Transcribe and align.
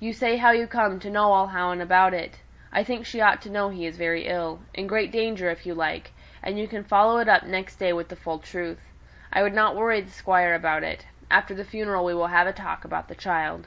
You 0.00 0.14
say 0.14 0.38
how 0.38 0.52
you 0.52 0.66
come 0.66 0.98
to 0.98 1.10
know 1.10 1.30
all 1.30 1.52
you 1.52 1.76
do 1.76 1.82
about 1.82 2.14
it; 2.14 2.38
I 2.72 2.82
think 2.82 3.04
she 3.04 3.20
ought 3.20 3.42
to 3.42 3.50
know 3.50 3.68
he 3.68 3.84
is 3.84 3.98
very 3.98 4.26
ill 4.26 4.60
in 4.72 4.86
great 4.86 5.12
danger, 5.12 5.50
if 5.50 5.66
you 5.66 5.74
like: 5.74 6.12
and 6.42 6.58
you 6.58 6.66
can 6.66 6.82
follow 6.84 7.18
it 7.18 7.28
up 7.28 7.42
next 7.42 7.76
day 7.76 7.92
with 7.92 8.08
the 8.08 8.16
full 8.16 8.38
truth. 8.38 8.80
I 9.30 9.42
wouldn't 9.42 9.74
worry 9.76 10.00
the 10.00 10.10
Squire 10.10 10.54
about 10.54 10.84
it. 10.84 11.04
After 11.30 11.52
the 11.54 11.66
funeral 11.66 12.06
we 12.06 12.14
will 12.14 12.28
have 12.28 12.46
a 12.46 12.52
talk 12.54 12.86
about 12.86 13.08
the 13.08 13.14
child." 13.14 13.66